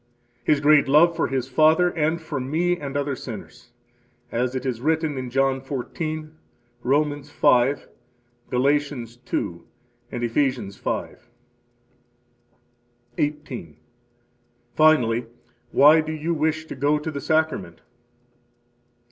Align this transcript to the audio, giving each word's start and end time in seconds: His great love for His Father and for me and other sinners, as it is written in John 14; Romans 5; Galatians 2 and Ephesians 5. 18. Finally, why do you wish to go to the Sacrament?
His 0.43 0.59
great 0.61 0.87
love 0.87 1.15
for 1.15 1.27
His 1.27 1.47
Father 1.47 1.91
and 1.91 2.19
for 2.19 2.39
me 2.39 2.75
and 2.75 2.97
other 2.97 3.15
sinners, 3.15 3.69
as 4.31 4.55
it 4.55 4.65
is 4.65 4.81
written 4.81 5.15
in 5.15 5.29
John 5.29 5.61
14; 5.61 6.35
Romans 6.81 7.29
5; 7.29 7.87
Galatians 8.49 9.17
2 9.17 9.63
and 10.11 10.23
Ephesians 10.23 10.75
5. 10.75 11.29
18. 13.19 13.77
Finally, 14.73 15.27
why 15.71 16.01
do 16.01 16.13
you 16.13 16.33
wish 16.33 16.65
to 16.65 16.73
go 16.75 16.97
to 16.97 17.11
the 17.11 17.21
Sacrament? 17.21 17.81